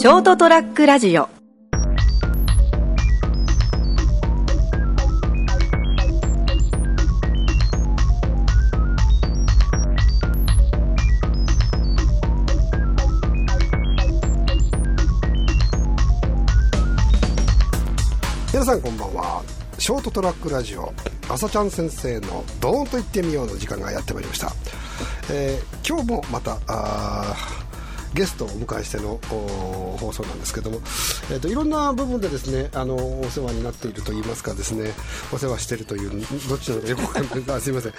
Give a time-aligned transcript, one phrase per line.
[0.00, 1.28] ショートトラックラジオ。
[18.50, 19.42] 皆さんこんばんは。
[19.76, 20.94] ショートトラックラジオ。
[21.28, 24.50] 朝ちゃん先生の「ドーンと言ってみよう」の時間がやってまいりました、
[25.30, 27.36] えー今日もまたあ
[28.14, 30.78] ゲストをお迎えしてのお放送なんですけども、
[31.30, 34.90] えー、といろんな部分でですねあのお世話になっているといいますかですね
[35.32, 36.10] お世話しているという
[36.48, 37.08] どっちなのかよくわ
[37.56, 37.92] かすいません、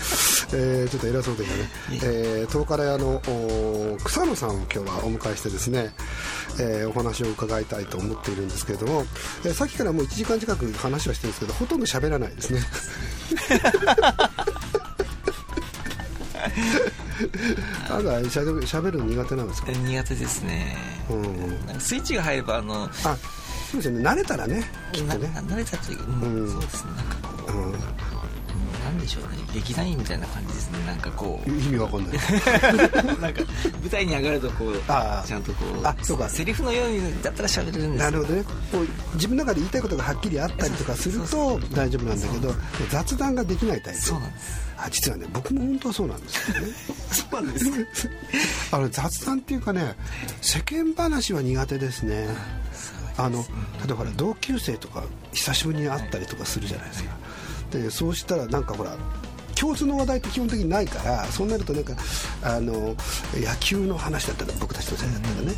[0.54, 1.70] えーちょっと偉そうでしたね、
[2.04, 5.92] えー、東カレ屋のお草野さんを今日はお迎えしてですね、
[6.60, 9.04] えーお話を伺いたいと思っているんですけれども、
[9.46, 12.62] えーさっきからもう1時間近く話はしてるんですけどほとんど喋らないですね
[17.88, 20.76] ただしゃべしゃべるの苦手なんですか、苦手ですね、
[21.10, 23.18] うん、なんかスイッチが入ればあのあ
[23.72, 24.04] そうですよね。
[24.04, 25.28] 慣れたらねきっとね。
[25.30, 26.52] な慣れたというか、うんうん。
[26.52, 26.92] そうですね。
[26.96, 27.80] なんかこう、うんうん
[28.92, 29.38] なんでしょうね。
[29.54, 30.86] 劇団員みたいな感じですね。
[30.86, 31.50] なんかこう。
[31.50, 32.12] 意味わかんない。
[33.22, 33.42] なんか
[33.82, 36.30] 舞台に上がるとこうちゃんとこうあそうか。
[36.30, 38.12] セリフのようにだったら喋れるんですよ。
[38.12, 38.44] なるほどね。
[38.44, 42.54] こう自分の中で言いたいことがはっきりあったりとかすると大丈夫なんだけど
[42.90, 44.02] 雑談ができないタイプ。
[44.02, 44.72] そうなんです。
[44.78, 46.68] あ実はね僕も本当はそうなんですよね。
[47.12, 48.10] そうなんです。
[48.72, 49.96] あの雑談っていうかね
[50.42, 52.28] 世間話は苦手ですね。
[53.18, 53.46] あの
[53.86, 57.21] 例えば同級生とか久しぶりに会ったりとかするじゃないですか
[57.72, 58.96] でそうしたらなんかほら
[59.56, 61.94] 共通の話題って基本的にないからそうなるとなんか
[62.44, 62.96] あの
[63.36, 65.54] 野球の話だったら僕たちの世代だったらね、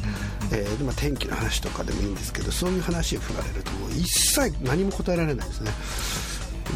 [0.51, 5.71] えーでまあ、天気の話とかでもいいんですけどそういう話を振られるともう一切何も答えられないですね。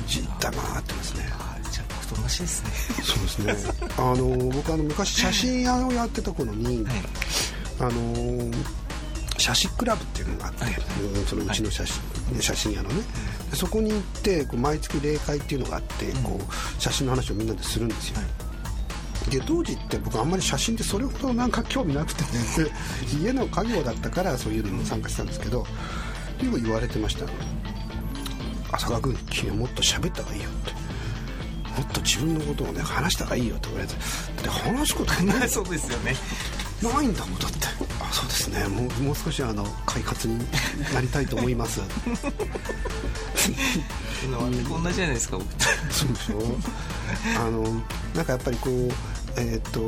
[0.06, 0.50] じ黙
[0.80, 1.26] ってますね。
[1.34, 3.04] あじゃあ僕と同じですね。
[3.04, 3.74] そうですね。
[3.98, 6.96] あの僕あの昔写真屋をやってた頃に、はい。
[7.80, 8.52] あの
[9.38, 12.96] 写真クラブっていうのがあって、うんそのうちの写真,、写真屋のね。
[12.96, 13.04] で
[13.54, 18.20] そこに行ってこう毎月例会っていうのがあって、こう写真の話をみんなでするんですよ、
[19.30, 22.30] で当時って僕あんまり写真ってそれほどなんか興味なくてね
[23.22, 25.66] 家の家業だったからそういうのに参加したんですけど
[26.40, 27.26] 結構言われてました
[28.72, 30.72] 浅川君君はもっと喋った方がいいよって
[31.78, 33.96] もっと自分のことをね話した方がいいよって言われて。
[34.42, 35.50] で話すことない。
[35.50, 36.16] そうですよね
[36.82, 37.58] ないんだもんだって。
[38.00, 38.68] あそうですね。
[38.68, 40.38] もうもう少しあの快活に
[40.94, 41.82] なりたいと思います。
[44.30, 45.56] 同じじゃないですか僕。
[45.56, 46.36] とそうでしょ。
[47.40, 47.64] あの
[48.16, 48.92] なんかやっぱりこう
[49.40, 49.88] えー、と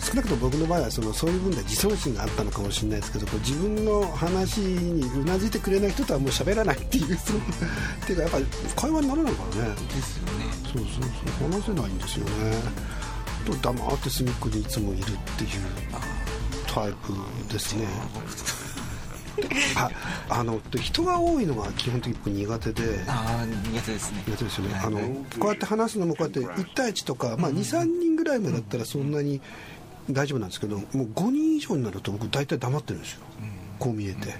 [0.00, 7.36] 少なくとも僕の場合はそのそういう分で自尊心があったのかもしれないですけどこう自分の話にうなずいてくれない人とはもう喋らないっていうそう。
[7.38, 9.74] っていうかやっぱり会話にならないからね。
[9.74, 10.44] ですよね。
[10.64, 11.02] そうそう
[11.38, 11.50] そう。
[11.50, 12.94] 話せないんですよね。
[13.44, 15.50] と黙って隅っこにいつもいるっていう
[16.74, 17.86] タイプですね。
[19.76, 19.90] あ
[20.28, 23.04] あので人が多いのが基本的に僕苦手で。
[23.06, 24.22] ああ苦手ですね。
[24.26, 24.74] 苦手ですよね。
[24.74, 24.86] はい。
[24.86, 24.98] あの
[25.38, 29.40] こうやって話すのもこうやって1対1とか、まあ、23人ぐらいまでだったらそんなに
[30.10, 33.20] 大丈夫なんですけどもう5人以上になると僕大体黙ってるんですよ。
[33.78, 34.36] こう見えて。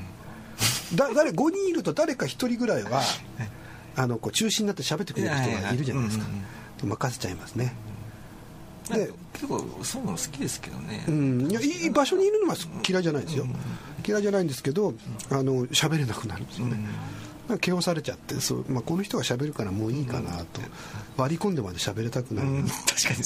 [0.95, 3.03] だ誰5人いると誰か1人ぐらいは
[3.97, 6.27] あのこう中心になって喋ってくれる人がいるじゃないですか。
[6.83, 7.75] 任せちゃいますね
[8.91, 12.56] なんか結構そういうの好きですけどね、うん、いやいい場所にいるのは
[12.87, 13.47] 嫌いじゃないですよ、
[14.06, 14.95] 嫌いじゃないんですけど
[15.31, 16.78] あの喋れなくなるんですよね、
[17.49, 20.61] なんか気をされちゃってそう、まあ、この人が喋るからもういいかなと、
[21.17, 22.62] 割り込んでまで喋りたくなる、うん。
[22.65, 22.75] 確
[23.09, 23.22] かに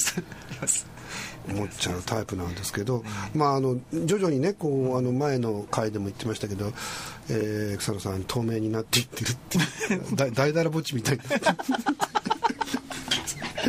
[1.51, 3.03] 思っちゃうタイプなんですけど、
[3.35, 6.73] まあ、あの徐々にねこうあの前の回でも言ってましたけど、
[7.31, 10.17] えー草野さん透明になっていってるっていう。
[10.17, 11.25] だ大だらぼっちみたいな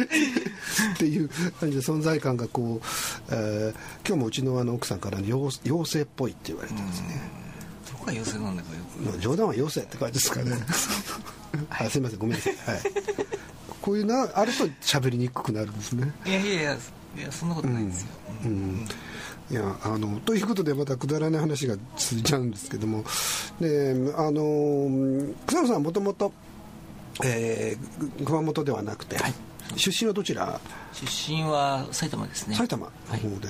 [0.04, 1.30] っていう
[1.60, 2.86] 感じで存在感がこう、
[3.32, 3.76] えー
[4.08, 7.22] 今日もうちのあの奥さんから妖妖精っぽいって言われてますね、
[7.92, 9.00] どこが妖精なんだかよく。
[9.04, 10.52] まあ冗談は妖精って感じですかね。
[11.70, 12.82] あすいませんごめんなさい、はい、
[13.82, 16.12] こういうのあると喋りにくくなるんですね。
[16.26, 16.78] いやいやいや
[17.18, 18.08] いやそんなことないですよ、
[18.46, 18.88] うん。
[19.52, 23.04] いやあのということでまたくだらない話が続いちゃうんですけども。
[23.60, 26.32] であの草野さんはもともと
[27.24, 29.18] えー熊本ではなくて、
[29.76, 30.60] 出身はどちら？
[30.94, 32.56] 出身は埼玉ですね。
[32.56, 33.48] 埼玉の方で,、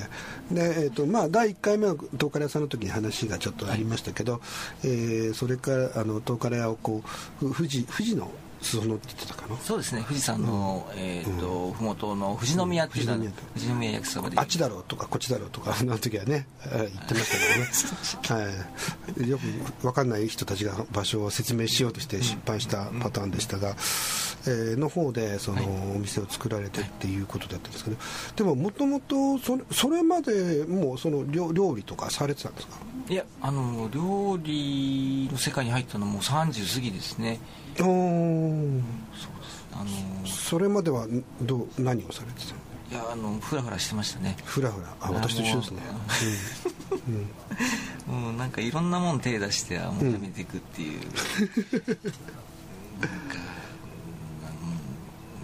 [0.52, 4.42] でえーとまあ、第1回目は東カレ屋さんの時に話がちょっとありましたけど、
[4.84, 7.04] えーそれからあの東カレ屋をこ
[7.42, 9.58] うふ富士富士の裾野って言ってたかな？
[9.58, 10.04] そうですね。
[10.04, 14.38] 富士山の、えーと麓の富士宮っていうのは、うん富士宮富士宮焼きそばで。
[14.40, 18.54] あっちだろうとかこっちだろうとか あの時はねえー言ってましたけどね、
[19.20, 19.42] はい、よく
[19.82, 25.62] 分かんない人たちが場所を説明しようとして失敗したパターンでしたが、えーの方でその
[25.96, 27.98] お店を作られてっていうことだったんですけど
[28.38, 32.78] でももともとそれそれまでもうその料料理とかされてたんですか？
[33.10, 37.40] いやあの料理の世界に入ったのも30過ぎですね
[37.82, 38.82] おー。
[39.14, 39.66] そうです。
[39.74, 39.90] あの
[40.28, 41.08] それまでは
[41.42, 42.60] どう何をされてたの？
[42.92, 44.36] いやあのフラフラしてましたね。
[44.44, 45.82] ふらふらあ私と一緒ですね。
[47.08, 48.14] うん。
[48.16, 48.24] うん。
[48.24, 51.16] もうなんかいろんなもん手出してあもうやめていくっていう、なんか、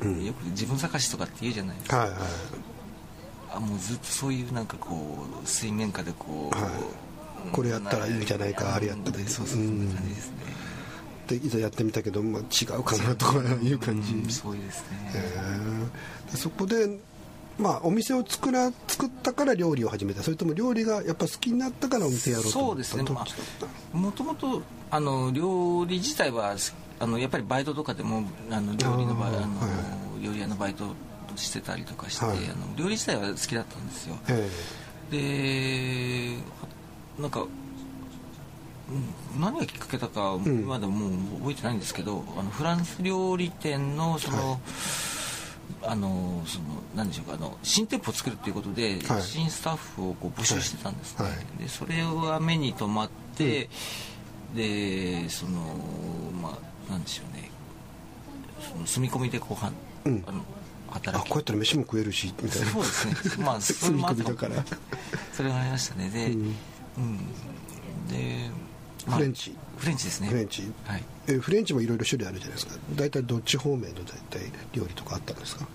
[0.01, 1.97] うんよく自分探しとかって言うじゃないですか。
[1.97, 2.19] はいはい。
[3.53, 6.71] あもうずっとそういうなんかこう水面下でこう、はい。
[7.51, 10.37] これやったらいいんじゃないかうんあれやったらいいそうそうそんな感じですね、
[11.27, 16.31] でいざやってみたけど、まあ、違うかなとかいう感じ、うんそうですね、へー。
[16.31, 16.99] でそこで、
[17.57, 20.21] まあ、お店を作ら作ったから料理を始めた。
[20.23, 22.83] それとも料理がやっぱ好きになったからお店やろうと思った？
[22.83, 23.15] そうですね。
[23.15, 23.97] どっちだった？
[23.97, 24.61] もともと
[24.91, 26.55] あの料理自体は
[26.99, 29.67] あのやっぱりバイトとかでもあの料理のバイあの、あーは
[30.21, 30.85] 料理屋のバイト
[31.35, 32.37] してたりとかして、はい。
[32.37, 34.15] あの料理自体は好きだったんですよ。
[34.29, 34.49] え
[35.11, 36.37] で
[37.19, 37.49] なんか、うん
[39.39, 44.59] 何がきっかけだか、ん今でももう覚えてないんですけどあのフランス料理店のその、はい。
[45.81, 46.65] あのその
[46.95, 49.21] 何でしょうかあの新店舗を作るっていうことで、はい。
[49.21, 51.63] 新スタッフをこう募集してたんですね、はいはい。
[51.63, 53.69] でそれは目に留まって、
[54.55, 55.59] でその
[56.41, 56.57] ま
[56.89, 57.49] あなんでしょうね。
[58.71, 59.71] その住み込みでこうは、
[60.05, 60.23] うん。
[60.27, 60.41] あの
[60.89, 62.67] あ働きこうやったら飯も食えるしみたいな。
[62.67, 63.45] そうですね。
[63.45, 64.63] まあ 住み込みだから。
[65.33, 66.09] それがありましたね。
[66.09, 66.43] で、ううん。
[66.43, 67.17] ん
[68.07, 68.64] で、まあ
[69.07, 69.55] フレンチ。
[69.77, 70.27] フレンチですね。
[70.29, 70.63] フレンチ。
[70.85, 71.03] はい。
[71.27, 72.75] えフレンチもいろいろ種類あるじゃないですか。
[72.95, 75.67] 大体どっち方面の大体料理とかあったんですか？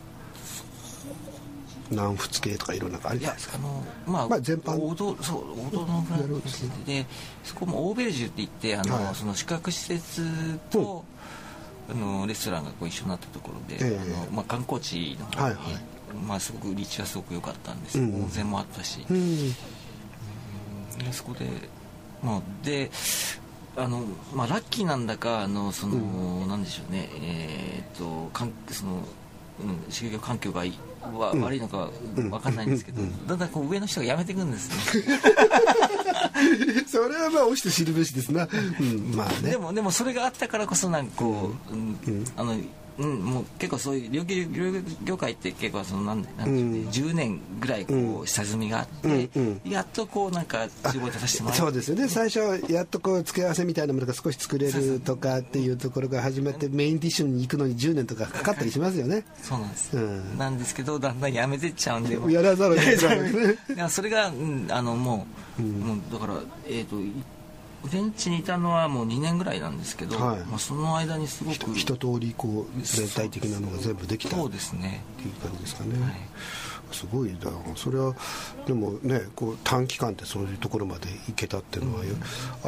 [1.90, 4.80] 南仏系とかいろんなのあるじゃないですかあのまあ、まあ全般。
[4.80, 7.04] 王道そう王道のフランスで
[7.42, 9.14] そこもオーベルジュって言ってあの、はい。
[9.14, 10.22] その宿泊施設
[10.70, 11.04] と、
[11.90, 13.98] あのレストランがこう一緒になったところで、ええ。
[13.98, 15.60] あのまあ、観光地の方に、はいはい。
[16.26, 18.22] まあ、すごく立地はすごく良かったんです、うんうん。
[18.22, 19.50] 温泉もあったし、うん。
[19.52, 19.56] で
[21.12, 21.46] そこで
[22.22, 22.90] まあで
[23.76, 27.08] あのまあラッキーなんだかあのその、なんでしょうね。
[27.22, 29.02] えーっとかんその、
[29.62, 30.72] うん、就業環境がい
[31.02, 31.40] はうん。
[31.42, 32.30] 悪いのかうん。
[32.30, 33.26] わかんないんですけど、うん。
[33.26, 35.18] だんだんこう上の人が辞めていくんですね。
[36.86, 38.48] それはまあ押して知るべしですな、
[38.80, 39.52] うん、まあね。
[39.52, 42.24] でもでもそれがあったからこそなんかこう、うんうん。
[42.36, 42.56] あの
[43.00, 48.20] うん、もう結構そういう料金業界って結構そのなんなんでしょうね、うん10年ぐらいこうん。
[48.20, 52.08] う下積みがあって、うんやっとこうなんか厨房に立たせてもらそうですよね。
[52.08, 59.24] 最初はやっとこう付け合わせみたいなものが少し作れるとかっていうところが始まってメインディッシュに行くのに10年とかかかったりしますよね。
[59.42, 60.38] そうなんです、うん。
[60.38, 62.84] なんですけどだんだんやめてっちゃうんでやらざるを得
[63.76, 63.90] ない。
[63.90, 65.26] それが、うん、あのも
[65.58, 65.70] う,、うん。
[65.80, 66.34] もうだから
[66.68, 67.12] えっ、とい
[67.84, 70.38] 現地にいたのはもう2年ぐらいなんですけど、はい。
[70.40, 75.02] まあ、その間にすごく一通りこう全体的なのが全部できたそってうですね。
[75.24, 76.12] いう感じですかね、はい。
[76.92, 77.36] すごい。
[77.40, 78.14] だそれは
[78.66, 82.02] でもねこう短期間でそういうところまで行けたっていうのは、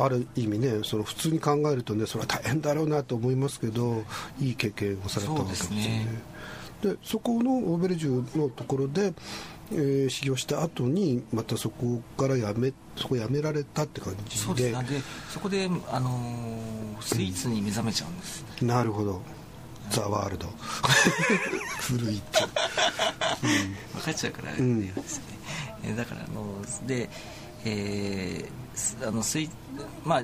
[0.05, 4.05] ある意味ねその普通に考えるとねそれは大変だろうなと思いますけど
[4.41, 6.07] いい経験をされたわけですよね。
[6.83, 9.13] でそこのオーベルジュのところで、
[9.73, 19.21] えー修行した後にまたそこからやめそこ辞められたって感じそうでですなんでそこで、あのースイーツに目覚めちゃうんです、なるほど。
[19.91, 20.47] ザ・ワールド。
[21.83, 22.39] 古いって。
[23.95, 24.87] 分かっちゃうから、うん。
[24.95, 25.25] ですね。
[25.85, 27.11] えーだからあので
[27.65, 28.62] えーす
[29.07, 29.51] あのスイ
[30.05, 30.23] まあ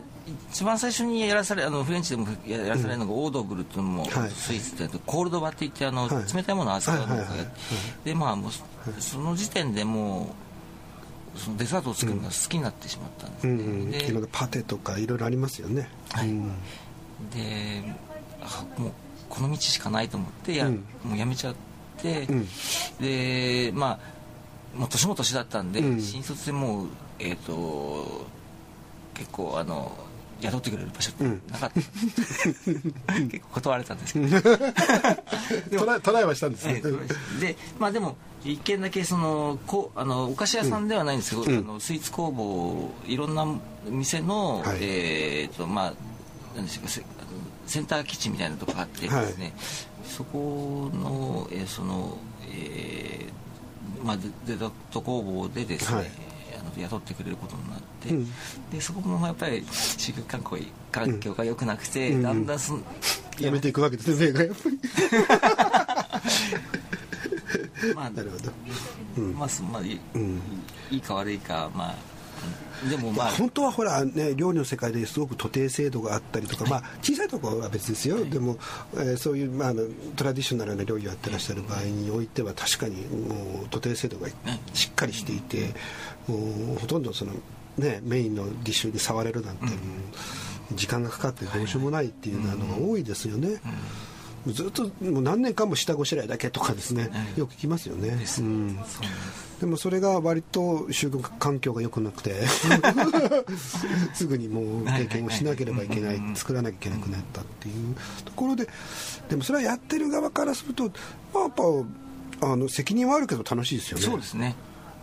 [0.50, 4.30] 一番最初にやらされあのフレンチでもやらされるのがオードブルっていうのも、はい。
[4.30, 6.34] スイーツってやるとコールドバって言ってあの、はい。
[6.34, 7.38] 冷たいものを扱うのがはいはいはい。
[7.38, 7.48] はい
[8.04, 8.50] でまあもう
[9.00, 10.34] その時点でも
[11.36, 16.28] うそのデザートを作るのが好きになってしまったんですね、うんうん、でパテとかいろいろありますよね、はい。
[16.28, 16.48] うん。
[17.30, 17.94] で
[18.42, 18.92] あもう
[19.28, 20.84] この道しかないと思ってや、うん。
[21.04, 21.54] もうやめちゃっ
[21.98, 22.48] て、うん。
[23.00, 26.00] でまあもう年も年だったんで、うん。
[26.00, 26.88] 新卒でもう
[27.18, 28.26] えっ、と
[29.18, 29.92] 結構あの
[30.40, 31.42] 雇ってくれる場所ってうん。
[31.50, 31.80] なかった、
[33.18, 36.00] 結構断られたんですけど。
[36.00, 36.88] トライはしたんですね、え
[37.40, 41.58] えでまあでも一軒だけそのこうあのお菓子屋さんではないんですけど、うん。
[41.58, 43.44] あのスイーツ工房いろんな
[43.86, 44.78] 店の、はい。
[44.80, 45.94] えっ、とまあ
[46.54, 46.90] 何でしょうか
[47.66, 49.52] センターキッチンみたいなとこがあってですね、
[50.06, 52.16] そこの、えーその
[52.50, 53.38] えー
[54.04, 56.10] まあデデザート工房でですね、はい
[56.72, 58.26] あの雇ってくれることになって、うん。
[58.70, 60.58] でそこもやっぱり就業環境
[60.92, 62.22] 環境が良くなくて、うん。
[62.22, 62.82] だんだんその
[63.40, 64.78] やめていくわけですねやっぱり。
[67.94, 68.52] まあなるほど。
[69.34, 70.40] まあそまあいい,、ん。
[70.90, 72.17] いいか悪いかまあうん
[72.88, 78.56] でもまあ本当はほらね料理の世界ですごく徒弟制度があったりとか、まあ小さいところは別ですよ、でも、
[78.94, 79.72] えーそういう、まあ、
[80.16, 84.28] トラディショナルな料理をやってらっしゃる場合においては確かにもう徒弟制度が
[84.74, 85.74] しっかりしていて、
[86.28, 87.32] もうほとんどその、
[87.78, 89.66] ね、メインのディッシュに触れるなんて、
[90.74, 93.60] 時間がかかってどうしようもないっていうのが多いですよね。
[94.46, 98.18] ずっともう何年間も下ごしらえだけとかですね、よく聞きますよね。
[98.38, 98.78] うん。
[99.60, 102.46] でもそれが割と就学環境が良くなくて
[104.14, 108.68] すぐにもう経験をしなければいけない作らなきゃいけなくなったっていうところで
[109.28, 110.90] でもそれはやってる側からすると、ま
[111.34, 111.52] あ、やっ
[112.40, 114.04] ぱあの責任はあるけど楽しいですよね。
[114.04, 114.54] そうですね。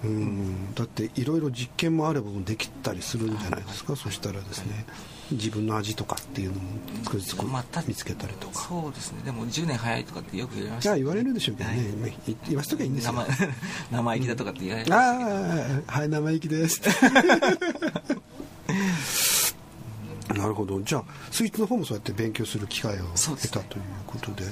[0.05, 0.73] うん。
[0.73, 4.85] だっていろいろ実験もあればできたりするんじゃないですか、そしたらですね
[5.31, 6.61] 自分の味とかっていうのも
[7.19, 8.67] つこうまた見つけたりとか。
[8.67, 9.21] そうですね。
[9.23, 13.13] でも10年早いとかってよく言われましたいや言われるでしょうけどね、まあい言わせときゃいいんですよ。
[13.13, 13.25] 生
[13.91, 16.81] 生意気だとかって言われましたけど、ああはい生意気です。
[20.35, 20.81] なるほど。
[20.81, 24.43] じゃあスイーツの方もそうやって勉強する機会を得たということで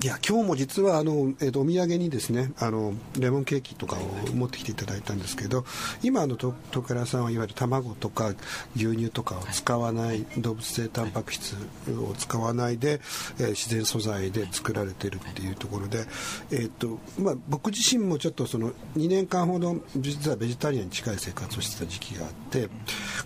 [0.00, 5.64] いや今日も実はあの、えーとお土産にですねあのレモンケーキとかを持ってきていただいたんですけど
[6.04, 8.32] 今あの徳倉さんはいわゆる卵とか
[8.76, 11.56] 牛乳とかを使わない動物性タンパク質
[11.88, 13.00] を使わないで、
[13.40, 16.04] えー自然素材で作られてるっていうところで、
[16.52, 22.68] えーとまあ、僕自身もちょっとその2年間ほど実はベジタリアンに近い生活をしてた時期があって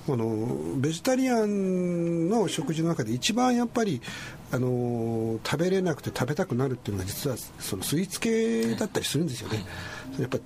[0.06, 4.00] このベジタリアンの食事の中で一番やっぱり
[4.52, 9.64] あの食べれなくて食べたくないるっていうのが実はそのスイーツ系だったりするんですよね。
[10.18, 10.38] やっぱ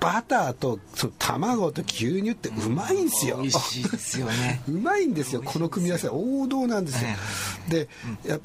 [0.00, 3.36] バターとその卵と牛乳ってうまいんですよ。
[3.36, 4.62] 美味しいですよね。
[4.68, 5.42] うまいんですよ。
[5.42, 7.08] この組み合わせは王道なんですよ。
[7.08, 7.16] はい
[7.70, 7.88] で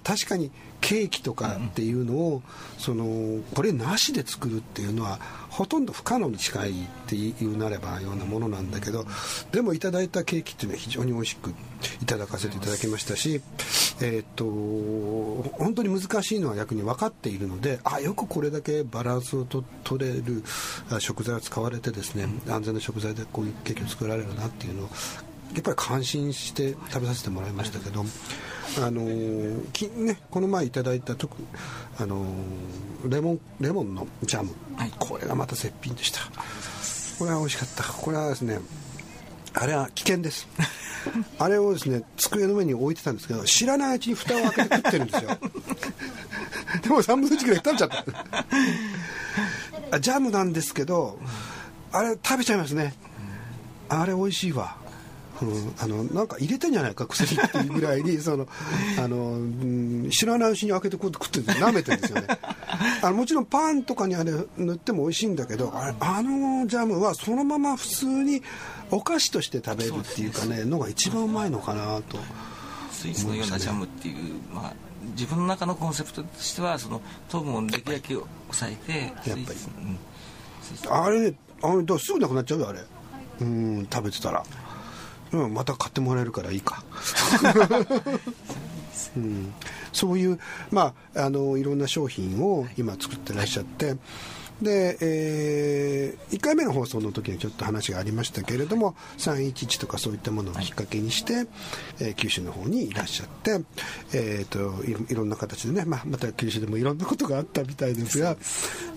[0.04, 2.44] 確かにケーキとかっていうのを
[2.78, 5.20] そのこれなしで作るっていうのは
[5.56, 6.74] ほとんど不可能に近いっ
[7.08, 9.06] ていうなればようなものなんだけど
[9.54, 11.54] でもいただいたケーキっていうのは非常に美味しく
[12.02, 13.42] いただかせていただきましたし
[14.02, 20.44] えっと本当に難しいのは逆に分かっているのであよくこれだけバランスをと取れる
[21.00, 24.90] 食材を使われてですね安全な食材でこういうケーキを作られるなっていうのを
[25.56, 28.06] やっぱり感心して食べさせてもらいましたけど、
[28.78, 31.34] あのーきね、この前いただいた特、
[31.98, 34.92] あのーレモンレモンのジャム、はい。
[35.00, 36.20] これがまた絶品でした。
[37.18, 37.84] これは美味しかった。
[37.84, 38.60] これはですね
[39.54, 40.48] あれは危険です。
[41.40, 45.38] あれをですね机の上に置いてたんですけど知らないうちに蓋を開けて食ってるんですよ。
[46.84, 48.06] でも3分の1ぐらい食べちゃった。
[49.92, 51.18] あジャムなんですけど
[51.92, 52.94] あれ食べちゃいますね。
[53.88, 54.76] あれ美味しいわ、
[55.42, 58.48] うん、あのなんか入れてんじゃないか薬っていうぐらいに その
[58.98, 62.27] あの、うん知らないうちに開けてこうやって食ってる舐めてるんですよね。
[63.01, 68.42] あのもちろんパンとかにあれ塗っても美味しいんだけどあれあのジャムはそのまま普通に
[68.92, 72.20] お菓子として食べるっていうかねのが一番うまいのかなと。
[72.92, 74.15] スイーツのようなジャムっていう、
[74.54, 74.74] まあ、
[75.12, 79.60] 自分の中のコンセプトとしてはその糖分をできるだけ抑えてやっぱり。
[80.88, 80.94] うん。
[80.94, 82.80] あれねあれすぐなくなっちゃうよあれ。
[83.42, 84.44] うん食べてたら、
[85.32, 86.84] うん、また買ってもらえるからいいか、
[89.17, 89.53] うん、
[89.91, 90.39] そういう
[90.72, 93.98] まああのいろんな商品を今作ってらっしゃって、
[94.62, 101.48] で、え1回目の放送の時にちょっと話がありましたけれども311とかそういったものをきっかけにして、
[102.00, 103.60] えー九州の方にいらっしゃって、
[104.13, 108.38] えー、といろいろんな形でね、まあ、また九州でもいろんなことがあったみたいですが、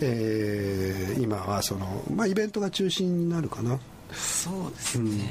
[0.00, 3.78] えー今はその、まあ、イベントが中心になるかな。
[4.12, 5.30] そうですね、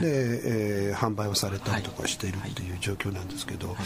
[0.00, 3.76] で、えー販売をされたりとかしているっていう状況なんですけど、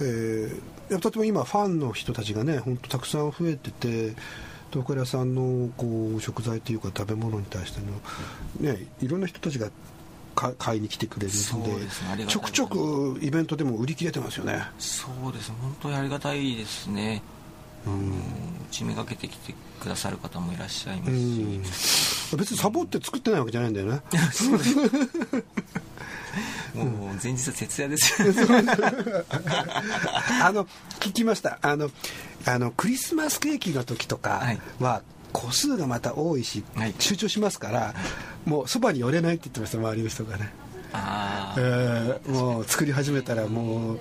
[0.00, 0.54] えー
[0.90, 4.14] いやとても今ファンの人たちがね本当たくさん増えてて
[4.70, 7.80] 東倉さんのこう食材というか食べ物に対して
[8.62, 9.70] の、ね、いろんな人たちが
[10.34, 11.70] か買いに来てくれるんで
[12.24, 12.26] ね。
[12.28, 14.62] ちょくちょくイベントでも売り切れてますよね。
[14.78, 15.48] そうです。
[15.48, 17.22] ね本当にありがたいですね。
[17.86, 18.10] うん。
[18.10, 18.12] う
[18.70, 21.62] ちめがけてきてくださる方もいらっしゃいまうすし、ん
[22.36, 24.00] 別にサボって作ってないわけじゃないんだよね。
[26.74, 26.86] もう
[27.22, 28.28] 前日は徹夜ですよ。
[30.42, 30.66] あの
[31.00, 31.58] 聞きました。
[31.62, 31.90] あの
[32.44, 34.42] あのクリスマスケーキの時とか
[34.78, 36.94] は個数がまた多いし、はい。
[36.98, 37.94] 集中しますから
[38.44, 42.30] もうそばに寄れないって言ってました周りの人がね、あえあー。
[42.30, 43.98] もう作り始めたらもう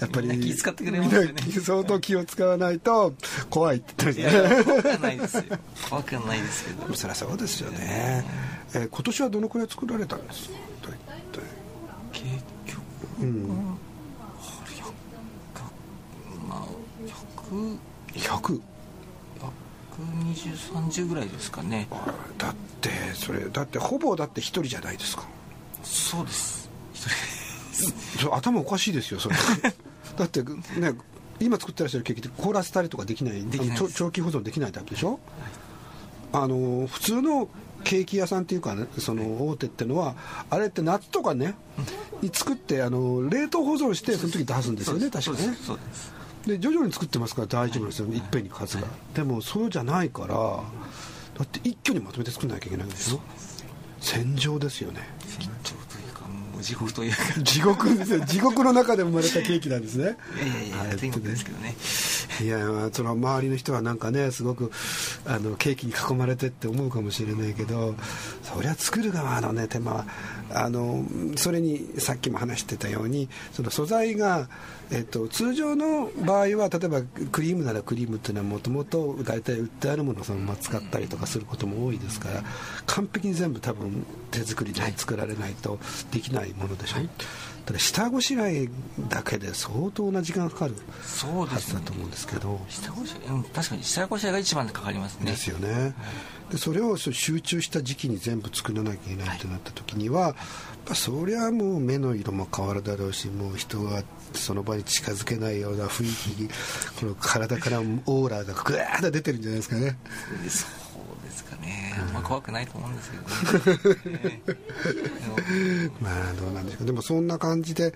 [0.00, 1.34] やっぱり気使ってくれますよね。
[1.62, 3.14] 相当気を使わないと
[3.50, 5.42] 怖いって言っいてましたねや怖くはないですよ。
[5.90, 6.94] 怖くはないですけど。
[6.94, 8.24] そりゃそうですよね、
[8.74, 8.88] えー。
[8.88, 10.54] 今年はどのくらい作られたんですか？
[10.82, 11.40] 大体
[12.12, 12.82] 結局、
[13.22, 13.78] うん
[16.50, 16.66] あ
[18.14, 18.60] れ100
[20.34, 21.86] 12030ぐらいですかね。
[22.38, 25.24] だってそれだってほぼだって一人じゃないですか
[25.82, 26.68] そうです。
[28.32, 29.36] 頭おかしいですよそれ。
[30.18, 30.94] だってね
[31.40, 33.42] 今作ってらっしゃるケーキって凍らせたりとかできない
[33.74, 35.18] 長長期保存できないタイプでしょ、
[36.32, 37.48] あの普通の
[37.82, 40.14] ケーキ屋さんっていうかねその大手ってのは
[40.50, 41.54] あれって夏とかね
[42.20, 45.56] に作ってあの冷凍保存してその時出すんですよね確かね。
[46.46, 53.12] で徐々に作ってますから大丈夫ですよ、い、っぺんに数が、でもそうじゃないからだって一挙にまとめて作んなきゃいけないんです。
[53.12, 53.20] よ
[54.00, 55.00] 戦場ですよね
[56.60, 57.40] 地獄というか。
[57.42, 60.16] 地獄ですよ地獄の中で生まれたケーキなんですね。
[60.36, 61.74] いやいやいやはい天国ですけどね。
[62.40, 64.70] いやまあその周りの人はなんかねすごく
[65.26, 67.94] あのケーキに囲まれてって思うかもしれないけど
[68.42, 70.06] そりゃ作る側のね手間は
[70.52, 71.04] あの
[71.36, 74.48] それにさっきも話してたようにその素材が、
[74.90, 77.02] えっと、通常の場合は例えば
[77.32, 82.42] クリームならクリームというのはもともと大体売ってあるものをそのまま使ったりとかすることも多いですから
[82.86, 85.78] 完璧に全部多分手作りで作られないと
[86.10, 87.00] できないものでしょ。
[87.00, 87.08] う、
[87.66, 88.68] ただ下ごしらえ
[89.08, 92.60] だけで相当な時間かかるはずだと思うんですけど。
[92.68, 95.30] 下ごしらえうん確かに下ごしらえが一番でかかりますね。
[95.30, 95.94] ですよね、
[96.50, 100.34] でそれを集中した時期に全部作らなきゃいけないってなった時には、やっ
[100.86, 104.02] ぱそりゃもう目の色も変わるだろうしもう人が
[104.32, 106.48] その場に近づけないような雰囲気
[107.00, 109.98] この体からオーラがグワーッと出てるんじゃないですかね。
[110.48, 110.79] そう
[111.30, 111.94] ですかね。
[111.98, 112.12] あん。
[112.12, 114.20] ま怖くないと思うんですけどね。
[114.20, 114.58] ねでも
[116.00, 116.78] まあどうなんでしょう。
[116.80, 117.94] かでもそんな感じで、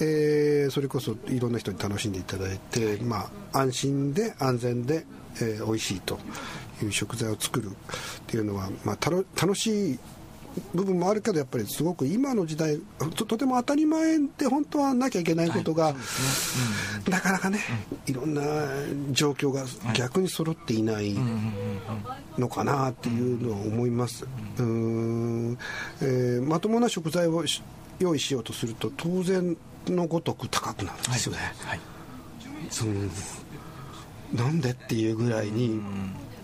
[0.00, 5.04] えーそれこそいろんな人に楽しんでいただいて、まあ、安心で安全で、
[5.36, 6.18] えー美味しいと
[6.82, 7.70] いう食材を作るっ
[8.26, 9.98] ていうのは、まあ、たの楽しい
[10.74, 12.80] 部分もあるけどやっぱりすごく今の時代
[13.14, 15.94] と とても当たり前で本当はなきゃいけないことが、
[17.08, 17.60] なかなかね、
[18.06, 18.42] いろんな
[19.10, 21.16] 状況が逆に揃っていない
[22.38, 24.24] のかなっていうのは思います、
[24.58, 25.58] うーん。
[26.00, 27.62] えーまともな食材をし
[27.98, 29.56] 用意しようとすると当然
[29.86, 31.80] のごとく高くなるんですよね、はい。
[32.84, 33.10] うん。
[34.32, 35.80] なんでっていうぐらいに、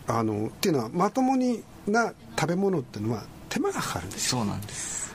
[0.06, 4.40] あのっていうのはまともにな食べ物っていうのは手間がかかるんですよ。
[4.40, 5.14] そうなんです。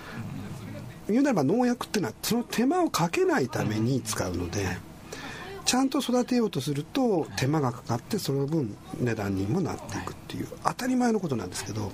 [1.08, 4.78] 言うなれば農薬っていうのはその手間をかけないために使うので、
[5.66, 11.92] ちゃんと育てようとすると手間がかかってその分値段にもなっていくっていう当たり前のことなんですけど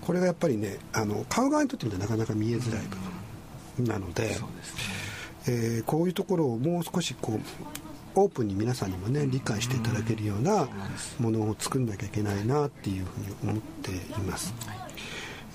[0.00, 2.96] これがやっぱりねあの買う側にとってみたらなかなか見えづらい部
[3.84, 4.80] 分なので、そうですね。
[5.46, 7.40] えーこういうところをもう少しこう
[8.20, 10.68] オープンに皆さんにもね理解していただけるような
[11.20, 13.94] ものを作んなきゃいけないなっていうふうに思ってい
[14.26, 14.52] ます、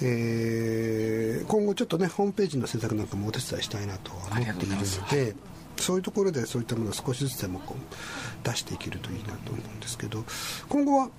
[0.04, 5.36] えー今後ちょっとねホームページの制作なんかもお手伝いしたいなとは思っているので
[5.78, 10.24] そういうところでそういったものを少しずつでもこう出していけるといいなと思うんですけど
[10.70, 11.10] 今後は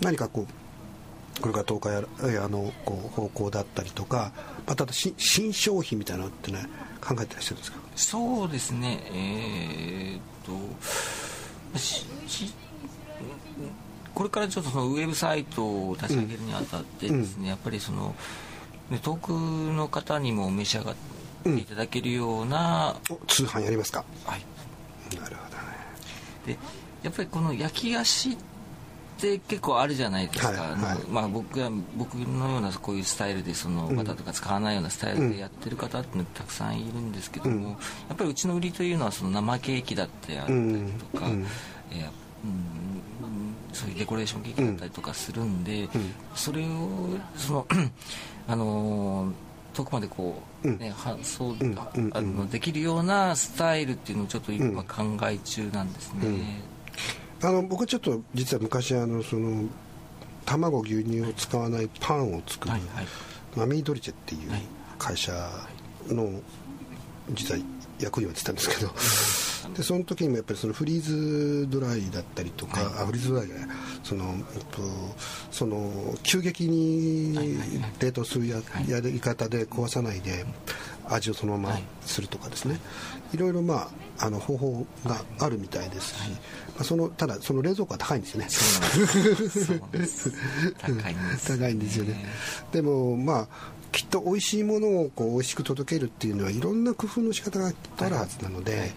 [0.00, 1.80] 何かこうこれから東
[2.22, 4.32] 海あのこう方向だったりとか
[4.66, 6.66] また新新商品みたいなのってね
[7.00, 7.78] 考えてらっしゃるんですか？
[7.96, 9.00] そうですね。
[9.12, 10.52] えーっと
[14.20, 18.14] これからちょっとそのウェブサイトを立ち上げるにあたってですね、やっぱりその
[18.90, 20.94] ね遠くの方にも召し上がっ
[21.42, 24.04] ていただけるような、お通販やりますか？
[24.26, 24.44] はい。
[25.16, 25.62] なるほどね。
[26.44, 26.58] で
[27.02, 28.36] やっぱりこの焼き菓子っ
[29.16, 31.10] て結構あるじゃないですか、はいはい。
[31.10, 37.62] まあ、僕は僕のようなこういうスタイルでそのバターとか使わないようなスタイルでやってる方ってたくさんいるんですけども、うん。
[37.70, 37.76] や
[38.12, 40.58] っぱりうちの売りというのはその生ケーキだってあったり
[41.10, 41.46] とか、うんうん。
[41.92, 42.10] えー
[42.44, 42.79] うん
[43.72, 45.88] そういうデコレーションケーキだったりとかするんで、
[46.34, 47.66] それをその
[48.48, 49.32] あのー
[49.72, 50.78] 遠くまでこう、うん。
[50.78, 51.78] ね発送うん。
[52.12, 56.60] あのできるようなスタイルっていうのをちょっと今考え中なんですね。
[57.42, 59.64] あの僕はちょっと実は昔あのその
[60.44, 63.06] 卵牛乳を使わないパンを作る、はいはい。
[63.56, 64.62] マミードリチェっていうはい。
[64.98, 65.32] 会社
[66.08, 66.28] の
[67.30, 67.60] 実は
[68.00, 68.92] 役員をやってたんですけど
[69.74, 73.66] でその時にもやっぱりそのフリーズドライだったりとか、あフリーズドライじゃない。
[74.02, 74.24] その,、
[74.70, 74.82] と、
[75.50, 75.90] その
[76.22, 77.58] 急激に
[78.00, 80.44] 冷凍するや,、やり方で壊さないで
[81.08, 82.78] 味をそのままするとかですね、
[83.32, 86.36] い、ろいろまああの方法があるみたいですし、ま
[86.80, 88.48] あ、そのただその冷蔵庫は高いんですよね。
[91.46, 92.24] 高いんですよね。
[92.72, 93.48] でもまあ
[93.92, 98.90] ききっと美味しいものをこう美味しく届けるっていうのはいろんな工夫の仕方がきっとあるはずなので、はい、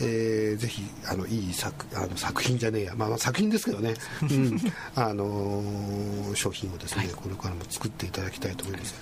[0.00, 4.60] えー、ぜひあのいい作あの作品じゃねえや、まあ、まあ作品ですけどね、 うん、
[4.96, 8.94] あのー、商品をですね、はい、これからも作っていただきたいと思います。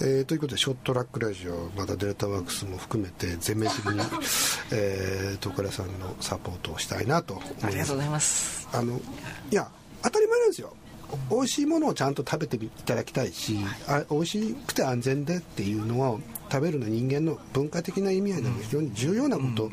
[0.00, 4.00] えー、ということでショートラックラジオまたデルタワークスも含めて全面的に、
[4.72, 7.66] えー、東倉さんのサポートをしたいなと思います。
[7.66, 8.68] ありがとうございます。
[8.72, 9.00] あの
[9.50, 9.70] いや
[10.02, 10.74] 当たり前なんですよ
[11.30, 16.18] 美味しいものをちゃんと食べていただきたいし、はい、あ美味しくて安全でっていうのは
[16.50, 19.70] 食べるの人間の文化的な意味合いでも非常に重要なこと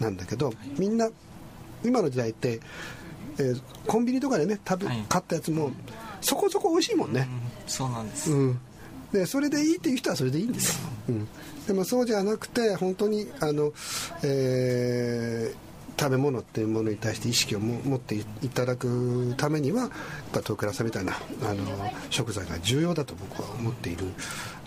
[0.00, 1.08] なんだけど、みんな
[1.84, 2.60] 今の時代って、
[3.38, 5.70] えー、コンビニとかでね食べ、はい、買ったやつも
[6.20, 8.60] そこそこ美味しいもんね、うん、そうなんです、うん、
[9.12, 11.28] でそれでいいっていう人はそれでいいんですよ、うん、
[11.66, 13.72] でもそうじゃなくて本当にあの、
[14.22, 19.90] えー食べ物っていうものに対して意識を持っていただくためにはやっ
[20.32, 24.06] ぱ東倉さんみたいなあの食材が重要だと僕は思っている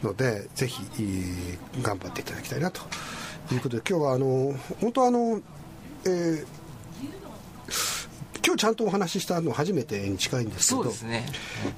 [0.03, 0.81] のでぜひ
[1.81, 2.81] 頑張っていただきたいなと
[3.51, 5.41] いうことで今日はあの本当あの、
[6.05, 6.64] えー
[8.55, 11.25] 今日ちゃんとお話ししたの初めてに近いんですけど、そうですね、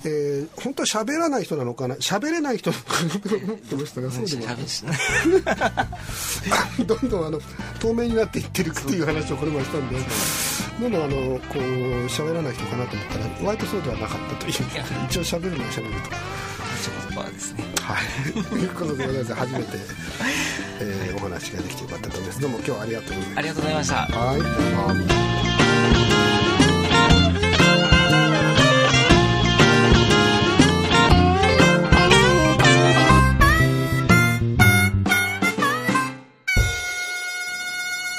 [0.06, 1.96] えー、本当は喋らない人なのかな？
[1.96, 4.46] 喋れない人なのかなと思ってましたがそうでも
[6.86, 7.42] どんどんあの
[7.80, 9.96] 透明になっていってるっていう話をこれまでしたんで
[10.80, 11.58] どんどんあのこう
[12.06, 14.52] 喋らない人かなと思ったら割とそうではなかったという
[15.10, 16.12] 一応喋るのは喋ると。
[17.10, 17.64] 言葉ですね。
[17.82, 18.04] はい。
[18.44, 19.34] ということでございます。
[19.34, 19.78] 初めて、
[20.80, 22.42] えー、お話ができてよかったと思います。
[22.42, 23.40] どうも今日はありがとうございました。
[23.40, 23.96] ありがとうございました。
[23.96, 24.04] は
[25.44, 25.47] い。